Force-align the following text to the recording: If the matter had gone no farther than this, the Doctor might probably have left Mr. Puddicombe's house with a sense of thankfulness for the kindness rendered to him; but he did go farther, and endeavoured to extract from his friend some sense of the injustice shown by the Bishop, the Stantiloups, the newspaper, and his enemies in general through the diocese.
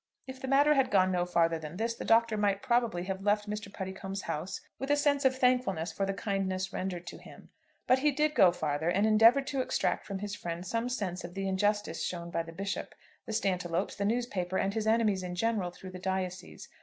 If 0.25 0.41
the 0.41 0.47
matter 0.47 0.73
had 0.73 0.89
gone 0.89 1.11
no 1.11 1.27
farther 1.27 1.59
than 1.59 1.77
this, 1.77 1.93
the 1.93 2.03
Doctor 2.05 2.35
might 2.35 2.63
probably 2.63 3.03
have 3.03 3.21
left 3.21 3.47
Mr. 3.47 3.71
Puddicombe's 3.71 4.23
house 4.23 4.59
with 4.79 4.89
a 4.89 4.95
sense 4.97 5.25
of 5.25 5.35
thankfulness 5.37 5.91
for 5.91 6.07
the 6.07 6.13
kindness 6.15 6.73
rendered 6.73 7.05
to 7.05 7.19
him; 7.19 7.49
but 7.85 7.99
he 7.99 8.09
did 8.09 8.33
go 8.33 8.51
farther, 8.51 8.89
and 8.89 9.05
endeavoured 9.05 9.45
to 9.45 9.61
extract 9.61 10.07
from 10.07 10.17
his 10.17 10.33
friend 10.35 10.65
some 10.65 10.89
sense 10.89 11.23
of 11.23 11.35
the 11.35 11.47
injustice 11.47 12.03
shown 12.03 12.31
by 12.31 12.41
the 12.41 12.51
Bishop, 12.51 12.95
the 13.27 13.31
Stantiloups, 13.31 13.95
the 13.95 14.03
newspaper, 14.05 14.57
and 14.57 14.73
his 14.73 14.87
enemies 14.87 15.21
in 15.21 15.35
general 15.35 15.69
through 15.69 15.91
the 15.91 15.99
diocese. 15.99 16.67